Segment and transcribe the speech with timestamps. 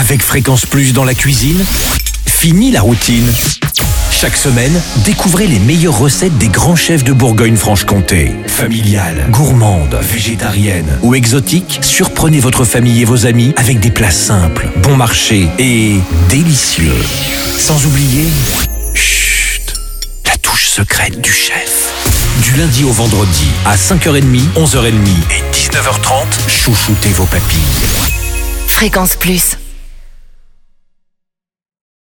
[0.00, 1.62] Avec Fréquence Plus dans la cuisine,
[2.26, 3.30] fini la routine.
[4.10, 8.32] Chaque semaine, découvrez les meilleures recettes des grands chefs de Bourgogne-Franche-Comté.
[8.46, 14.68] Familiales, gourmandes, végétariennes ou exotiques, surprenez votre famille et vos amis avec des plats simples,
[14.82, 15.96] bon marché et
[16.30, 16.96] délicieux.
[17.58, 18.30] Sans oublier,
[18.94, 19.74] chut,
[20.24, 21.92] la touche secrète du chef.
[22.42, 27.60] Du lundi au vendredi, à 5h30, 11h30 et 19h30, chouchoutez vos papilles.
[28.66, 29.59] Fréquence Plus.